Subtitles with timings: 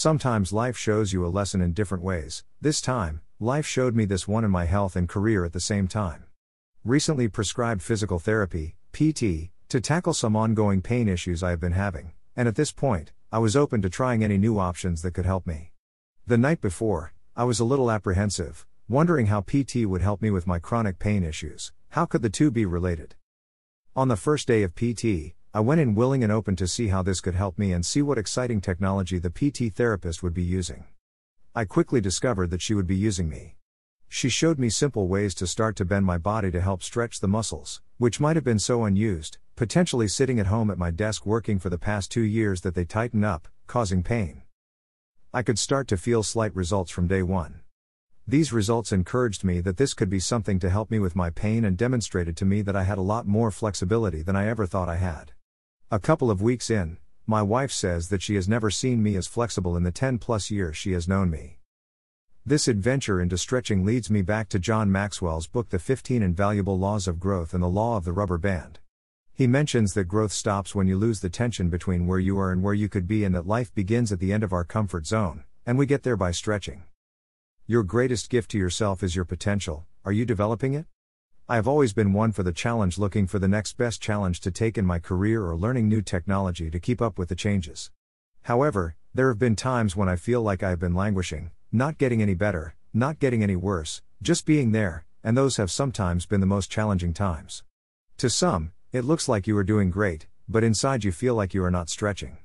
[0.00, 2.42] Sometimes life shows you a lesson in different ways.
[2.58, 5.86] This time, life showed me this one in my health and career at the same
[5.86, 6.24] time.
[6.86, 12.12] Recently prescribed physical therapy, PT, to tackle some ongoing pain issues I have been having,
[12.34, 15.46] and at this point, I was open to trying any new options that could help
[15.46, 15.72] me.
[16.26, 20.46] The night before, I was a little apprehensive, wondering how PT would help me with
[20.46, 21.72] my chronic pain issues.
[21.90, 23.16] How could the two be related?
[23.94, 27.02] On the first day of PT, I went in willing and open to see how
[27.02, 30.84] this could help me and see what exciting technology the PT therapist would be using.
[31.56, 33.56] I quickly discovered that she would be using me.
[34.06, 37.26] She showed me simple ways to start to bend my body to help stretch the
[37.26, 41.58] muscles, which might have been so unused, potentially sitting at home at my desk working
[41.58, 44.42] for the past two years that they tighten up, causing pain.
[45.34, 47.62] I could start to feel slight results from day one.
[48.24, 51.64] These results encouraged me that this could be something to help me with my pain
[51.64, 54.88] and demonstrated to me that I had a lot more flexibility than I ever thought
[54.88, 55.32] I had.
[55.92, 59.26] A couple of weeks in, my wife says that she has never seen me as
[59.26, 61.58] flexible in the 10 plus years she has known me.
[62.46, 67.08] This adventure into stretching leads me back to John Maxwell's book The 15 Invaluable Laws
[67.08, 68.78] of Growth and the Law of the Rubber Band.
[69.32, 72.62] He mentions that growth stops when you lose the tension between where you are and
[72.62, 75.42] where you could be, and that life begins at the end of our comfort zone,
[75.66, 76.84] and we get there by stretching.
[77.66, 80.86] Your greatest gift to yourself is your potential, are you developing it?
[81.50, 84.52] I have always been one for the challenge, looking for the next best challenge to
[84.52, 87.90] take in my career or learning new technology to keep up with the changes.
[88.42, 92.22] However, there have been times when I feel like I have been languishing, not getting
[92.22, 96.46] any better, not getting any worse, just being there, and those have sometimes been the
[96.46, 97.64] most challenging times.
[98.18, 101.64] To some, it looks like you are doing great, but inside you feel like you
[101.64, 102.36] are not stretching.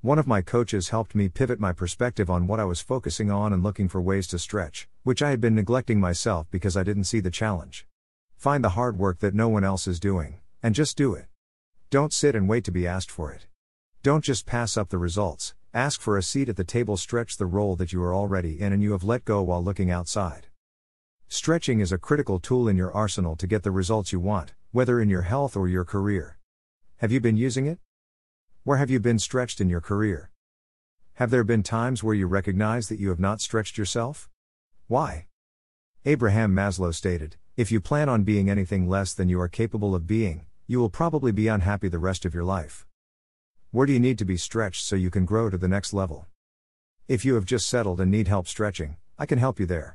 [0.00, 3.52] One of my coaches helped me pivot my perspective on what I was focusing on
[3.52, 7.10] and looking for ways to stretch, which I had been neglecting myself because I didn't
[7.10, 7.84] see the challenge.
[8.44, 11.28] Find the hard work that no one else is doing, and just do it.
[11.88, 13.46] Don't sit and wait to be asked for it.
[14.02, 17.46] Don't just pass up the results, Ask for a seat at the table, stretch the
[17.46, 20.48] role that you are already in and you have let go while looking outside.
[21.26, 25.00] Stretching is a critical tool in your arsenal to get the results you want, whether
[25.00, 26.38] in your health or your career.
[26.98, 27.78] Have you been using it?
[28.62, 30.30] Where have you been stretched in your career?
[31.14, 34.28] Have there been times where you recognize that you have not stretched yourself?
[34.86, 35.28] Why?
[36.06, 40.06] Abraham Maslow stated If you plan on being anything less than you are capable of
[40.06, 42.84] being, you will probably be unhappy the rest of your life.
[43.70, 46.26] Where do you need to be stretched so you can grow to the next level?
[47.08, 49.92] If you have just settled and need help stretching, I can help you there.